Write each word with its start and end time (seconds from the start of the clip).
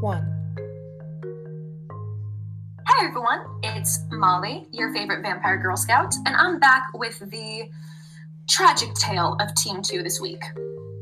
1. 0.00 0.56
Hi 2.86 3.06
everyone, 3.06 3.44
it's 3.62 4.00
Molly, 4.10 4.66
your 4.72 4.94
favorite 4.94 5.20
vampire 5.20 5.58
Girl 5.58 5.76
Scout, 5.76 6.14
and 6.24 6.34
I'm 6.34 6.58
back 6.58 6.84
with 6.94 7.18
the 7.18 7.68
tragic 8.48 8.94
tale 8.94 9.36
of 9.40 9.54
Team 9.54 9.82
2 9.82 10.02
this 10.02 10.18
week. 10.18 10.42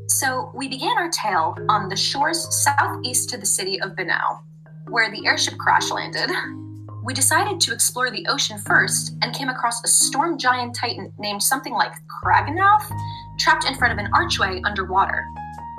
So, 0.07 0.51
we 0.53 0.67
began 0.67 0.97
our 0.97 1.09
tale 1.09 1.55
on 1.69 1.87
the 1.87 1.95
shores 1.95 2.45
southeast 2.63 3.29
to 3.29 3.37
the 3.37 3.45
city 3.45 3.79
of 3.79 3.95
Banau, 3.95 4.41
where 4.89 5.09
the 5.09 5.25
airship 5.25 5.57
crash 5.57 5.91
landed. 5.91 6.29
We 7.01 7.13
decided 7.13 7.61
to 7.61 7.73
explore 7.73 8.11
the 8.11 8.27
ocean 8.27 8.57
first 8.57 9.15
and 9.21 9.33
came 9.33 9.47
across 9.47 9.81
a 9.85 9.87
storm 9.87 10.37
giant 10.37 10.75
titan 10.75 11.13
named 11.17 11.41
something 11.41 11.73
like 11.73 11.93
Kraganoth, 12.21 12.91
trapped 13.39 13.65
in 13.65 13.75
front 13.75 13.93
of 13.93 13.99
an 13.99 14.11
archway 14.13 14.61
underwater. 14.65 15.23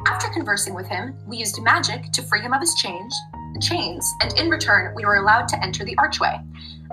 After 0.06 0.28
conversing 0.28 0.74
with 0.74 0.86
him, 0.86 1.16
we 1.26 1.36
used 1.36 1.62
magic 1.62 2.10
to 2.12 2.22
free 2.22 2.40
him 2.40 2.52
of 2.52 2.60
his 2.60 2.74
chains, 2.74 3.14
chains, 3.60 4.10
and 4.22 4.32
in 4.38 4.48
return, 4.48 4.94
we 4.94 5.04
were 5.04 5.16
allowed 5.16 5.48
to 5.48 5.62
enter 5.62 5.84
the 5.84 5.96
archway. 5.98 6.40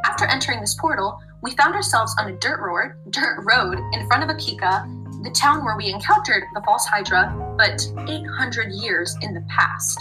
After 0.05 0.25
entering 0.25 0.59
this 0.59 0.75
portal, 0.75 1.19
we 1.41 1.51
found 1.51 1.75
ourselves 1.75 2.15
on 2.19 2.29
a 2.29 2.37
dirt 2.37 2.59
road, 2.59 2.93
dirt 3.11 3.43
road 3.43 3.79
in 3.93 4.07
front 4.07 4.23
of 4.23 4.29
Akika, 4.29 5.23
the 5.23 5.31
town 5.31 5.63
where 5.63 5.77
we 5.77 5.91
encountered 5.91 6.43
the 6.53 6.61
false 6.61 6.85
Hydra, 6.85 7.55
but 7.57 7.81
800 8.07 8.71
years 8.71 9.15
in 9.21 9.33
the 9.33 9.45
past. 9.49 9.99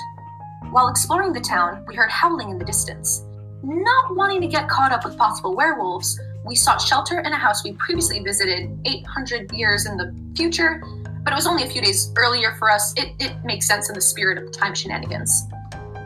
While 0.71 0.89
exploring 0.89 1.33
the 1.33 1.41
town, 1.41 1.85
we 1.87 1.95
heard 1.95 2.11
howling 2.11 2.51
in 2.51 2.59
the 2.59 2.65
distance. 2.65 3.25
Not 3.63 4.17
wanting 4.17 4.41
to 4.43 4.49
get 4.49 4.69
caught 4.69 4.93
up 4.93 5.05
with 5.05 5.17
possible 5.17 5.55
werewolves, 5.55 6.19
we 6.45 6.55
sought 6.55 6.81
shelter 6.81 7.21
in 7.21 7.33
a 7.33 7.37
house 7.37 7.65
we 7.65 7.73
previously 7.73 8.21
visited 8.21 8.79
800 8.85 9.53
years 9.53 9.87
in 9.87 9.97
the 9.97 10.15
future, 10.37 10.83
but 11.27 11.33
it 11.33 11.35
was 11.35 11.49
only 11.49 11.65
a 11.65 11.69
few 11.69 11.83
days 11.83 12.13
earlier 12.15 12.53
for 12.53 12.71
us. 12.71 12.95
It, 12.97 13.15
it 13.19 13.45
makes 13.45 13.67
sense 13.67 13.89
in 13.89 13.97
the 13.97 14.01
spirit 14.01 14.39
of 14.39 14.47
the 14.47 14.53
time 14.53 14.77
shenanigans. 14.77 15.49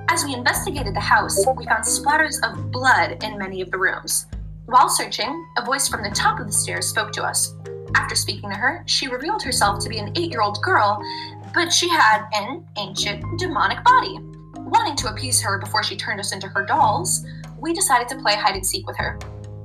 As 0.09 0.25
we 0.25 0.33
investigated 0.33 0.95
the 0.97 1.01
house, 1.01 1.45
we 1.59 1.67
found 1.67 1.85
splatters 1.85 2.37
of 2.43 2.73
blood 2.73 3.23
in 3.23 3.37
many 3.37 3.61
of 3.61 3.71
the 3.71 3.77
rooms. 3.77 4.25
While 4.65 4.89
searching, 4.89 5.47
a 5.59 5.65
voice 5.65 5.89
from 5.89 6.03
the 6.03 6.09
top 6.09 6.41
of 6.41 6.47
the 6.47 6.53
stairs 6.55 6.89
spoke 6.89 7.13
to 7.13 7.23
us. 7.23 7.55
After 7.95 8.15
speaking 8.15 8.49
to 8.49 8.57
her, 8.57 8.83
she 8.87 9.09
revealed 9.09 9.43
herself 9.43 9.85
to 9.85 9.91
be 9.91 9.99
an 9.99 10.11
eight 10.17 10.31
year 10.31 10.41
old 10.41 10.63
girl, 10.63 10.99
but 11.53 11.71
she 11.71 11.91
had 11.91 12.25
an 12.33 12.65
ancient 12.79 13.23
demonic 13.39 13.85
body. 13.85 14.21
Wanting 14.57 14.97
to 14.97 15.09
appease 15.09 15.43
her 15.43 15.59
before 15.59 15.83
she 15.83 15.99
turned 15.99 16.21
us 16.21 16.33
into 16.33 16.49
her 16.49 16.65
dolls, 16.65 17.27
we 17.59 17.75
decided 17.75 18.09
to 18.09 18.17
play 18.17 18.37
hide 18.37 18.55
and 18.55 18.65
seek 18.67 18.87
with 18.87 18.97
her. 18.97 19.19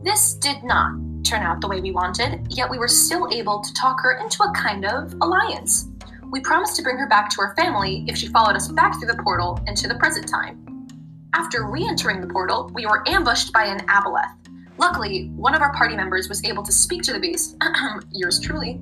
This 0.03 0.33
did 0.33 0.65
not 0.65 0.99
turn 1.25 1.41
out 1.41 1.59
the 1.59 1.67
way 1.67 1.81
we 1.81 1.91
wanted, 1.91 2.45
yet 2.49 2.69
we 2.69 2.77
were 2.77 2.87
still 2.87 3.27
able 3.31 3.61
to 3.61 3.73
talk 3.73 3.99
her 4.01 4.19
into 4.19 4.43
a 4.43 4.53
kind 4.53 4.85
of 4.85 5.13
alliance. 5.21 5.87
We 6.31 6.39
promised 6.39 6.75
to 6.77 6.83
bring 6.83 6.97
her 6.97 7.07
back 7.07 7.29
to 7.31 7.41
her 7.41 7.55
family 7.55 8.05
if 8.07 8.17
she 8.17 8.27
followed 8.27 8.55
us 8.55 8.67
back 8.67 8.99
through 8.99 9.11
the 9.11 9.21
portal 9.23 9.59
into 9.67 9.87
the 9.87 9.95
present 9.95 10.27
time. 10.27 10.87
After 11.33 11.65
re 11.65 11.85
entering 11.87 12.21
the 12.21 12.27
portal, 12.27 12.71
we 12.73 12.85
were 12.85 13.07
ambushed 13.07 13.51
by 13.51 13.65
an 13.65 13.79
aboleth. 13.87 14.31
Luckily, 14.77 15.29
one 15.35 15.55
of 15.55 15.61
our 15.61 15.73
party 15.73 15.95
members 15.95 16.29
was 16.29 16.43
able 16.43 16.63
to 16.63 16.71
speak 16.71 17.01
to 17.03 17.13
the 17.13 17.19
beast, 17.19 17.57
yours 18.11 18.39
truly, 18.39 18.81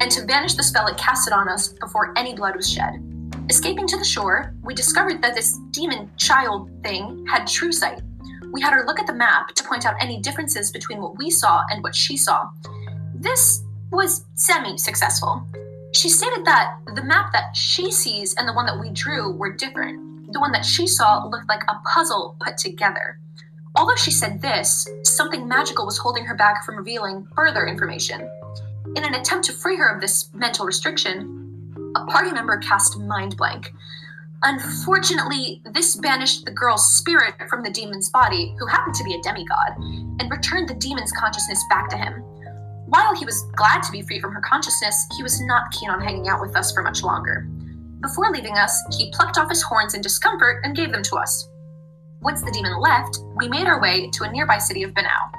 and 0.00 0.10
to 0.10 0.24
banish 0.24 0.54
the 0.54 0.62
spell 0.62 0.86
it 0.86 0.96
casted 0.96 1.32
on 1.32 1.48
us 1.48 1.68
before 1.68 2.12
any 2.16 2.34
blood 2.34 2.56
was 2.56 2.70
shed. 2.70 3.02
Escaping 3.48 3.86
to 3.88 3.96
the 3.96 4.04
shore, 4.04 4.54
we 4.62 4.74
discovered 4.74 5.22
that 5.22 5.34
this 5.34 5.58
demon 5.70 6.10
child 6.16 6.70
thing 6.82 7.26
had 7.26 7.46
true 7.46 7.72
sight. 7.72 8.00
We 8.52 8.60
had 8.60 8.72
her 8.72 8.84
look 8.86 8.98
at 8.98 9.06
the 9.06 9.14
map 9.14 9.54
to 9.54 9.64
point 9.64 9.86
out 9.86 9.94
any 10.00 10.20
differences 10.20 10.70
between 10.70 11.00
what 11.00 11.18
we 11.18 11.30
saw 11.30 11.62
and 11.70 11.82
what 11.82 11.94
she 11.94 12.16
saw. 12.16 12.48
This 13.14 13.62
was 13.90 14.24
semi 14.34 14.76
successful. 14.76 15.46
She 15.92 16.08
stated 16.08 16.44
that 16.44 16.76
the 16.94 17.02
map 17.02 17.32
that 17.32 17.56
she 17.56 17.90
sees 17.90 18.34
and 18.34 18.48
the 18.48 18.52
one 18.52 18.66
that 18.66 18.78
we 18.78 18.90
drew 18.90 19.32
were 19.32 19.52
different. 19.52 20.32
The 20.32 20.40
one 20.40 20.52
that 20.52 20.64
she 20.64 20.86
saw 20.86 21.24
looked 21.26 21.48
like 21.48 21.62
a 21.68 21.80
puzzle 21.92 22.36
put 22.40 22.56
together. 22.56 23.18
Although 23.76 23.96
she 23.96 24.10
said 24.10 24.40
this, 24.40 24.86
something 25.04 25.46
magical 25.46 25.86
was 25.86 25.98
holding 25.98 26.24
her 26.24 26.34
back 26.34 26.64
from 26.64 26.76
revealing 26.76 27.26
further 27.34 27.66
information. 27.66 28.28
In 28.96 29.04
an 29.04 29.14
attempt 29.14 29.46
to 29.46 29.52
free 29.52 29.76
her 29.76 29.88
of 29.88 30.00
this 30.00 30.32
mental 30.34 30.66
restriction, 30.66 31.92
a 31.96 32.04
party 32.06 32.32
member 32.32 32.58
cast 32.58 32.98
Mind 32.98 33.36
Blank. 33.36 33.72
Unfortunately, 34.42 35.60
this 35.74 35.96
banished 35.96 36.46
the 36.46 36.50
girl's 36.50 36.94
spirit 36.94 37.34
from 37.50 37.62
the 37.62 37.70
demon's 37.70 38.08
body, 38.08 38.54
who 38.58 38.66
happened 38.66 38.94
to 38.94 39.04
be 39.04 39.14
a 39.14 39.22
demigod, 39.22 39.76
and 40.18 40.30
returned 40.30 40.66
the 40.66 40.74
demon's 40.74 41.12
consciousness 41.12 41.62
back 41.68 41.90
to 41.90 41.96
him. 41.96 42.22
While 42.86 43.14
he 43.14 43.26
was 43.26 43.44
glad 43.54 43.82
to 43.82 43.92
be 43.92 44.00
free 44.00 44.18
from 44.18 44.32
her 44.32 44.40
consciousness, 44.40 45.06
he 45.14 45.22
was 45.22 45.42
not 45.42 45.70
keen 45.72 45.90
on 45.90 46.00
hanging 46.00 46.28
out 46.28 46.40
with 46.40 46.56
us 46.56 46.72
for 46.72 46.82
much 46.82 47.02
longer. 47.02 47.46
Before 48.00 48.30
leaving 48.30 48.56
us, 48.56 48.82
he 48.96 49.12
plucked 49.12 49.36
off 49.36 49.50
his 49.50 49.62
horns 49.62 49.92
in 49.92 50.00
discomfort 50.00 50.62
and 50.64 50.74
gave 50.74 50.90
them 50.90 51.02
to 51.02 51.16
us. 51.16 51.46
Once 52.22 52.42
the 52.42 52.50
demon 52.50 52.80
left, 52.80 53.18
we 53.36 53.46
made 53.46 53.66
our 53.66 53.80
way 53.80 54.08
to 54.10 54.24
a 54.24 54.32
nearby 54.32 54.56
city 54.56 54.82
of 54.82 54.94
Banau. 54.94 55.30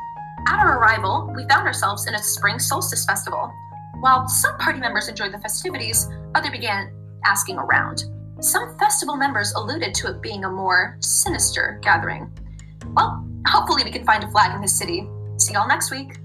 At 0.47 0.59
our 0.59 0.77
arrival, 0.77 1.31
we 1.35 1.47
found 1.47 1.65
ourselves 1.65 2.07
in 2.07 2.13
a 2.13 2.21
spring 2.21 2.59
solstice 2.59 3.05
festival. 3.05 3.51
While 3.99 4.27
some 4.27 4.57
party 4.59 4.79
members 4.79 5.09
enjoyed 5.09 5.33
the 5.33 5.39
festivities, 5.39 6.07
others 6.35 6.51
began 6.51 6.93
asking 7.25 7.57
around. 7.57 8.03
Some 8.39 8.75
festival 8.91 9.15
members 9.15 9.53
alluded 9.53 9.93
to 9.93 10.09
it 10.09 10.21
being 10.21 10.43
a 10.43 10.49
more 10.49 10.97
sinister 10.99 11.79
gathering. 11.81 12.29
Well, 12.87 13.25
hopefully 13.47 13.85
we 13.85 13.89
can 13.89 14.03
find 14.03 14.21
a 14.21 14.29
flag 14.31 14.53
in 14.53 14.61
this 14.61 14.77
city. 14.77 15.07
See 15.37 15.53
y'all 15.53 15.65
next 15.65 15.91
week. 15.91 16.17